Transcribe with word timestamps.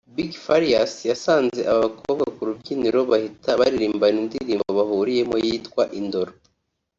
Big 0.15 0.31
Farious 0.43 0.93
yasanze 1.09 1.61
aba 1.71 1.79
bakobwa 1.89 2.25
ku 2.35 2.41
rubyiniro 2.47 2.99
bahita 3.11 3.49
baririmbana 3.59 4.17
indirimbo 4.23 4.69
bahuriyemo 4.77 5.35
yitwa 5.45 5.83
‘Indoro’ 5.99 6.33